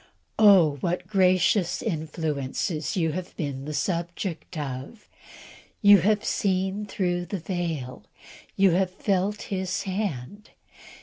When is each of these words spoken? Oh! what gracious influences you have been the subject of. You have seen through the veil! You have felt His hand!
Oh! 0.39 0.77
what 0.81 1.05
gracious 1.05 1.79
influences 1.83 2.97
you 2.97 3.11
have 3.11 3.37
been 3.37 3.65
the 3.65 3.73
subject 3.75 4.57
of. 4.57 5.07
You 5.83 5.99
have 5.99 6.25
seen 6.25 6.87
through 6.87 7.27
the 7.27 7.37
veil! 7.37 8.07
You 8.55 8.71
have 8.71 8.89
felt 8.89 9.43
His 9.43 9.83
hand! 9.83 10.49